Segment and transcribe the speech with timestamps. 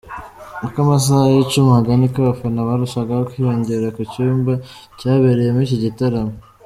[0.65, 4.53] Uko amasaha yicumaga niko abafana barushagaho kwiyongera ku cyumba
[4.99, 6.35] cyabereyemo iki gitaramo.